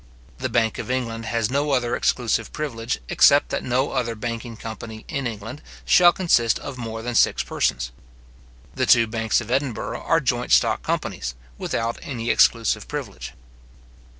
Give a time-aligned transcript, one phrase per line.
[0.39, 5.05] The bank of England has no other exclusive privilege, except that no other banking company
[5.07, 7.91] in England shall consist of more than six persons.
[8.73, 13.33] The two banks of Edinburgh are joint stock companies, without any exclusive privilege.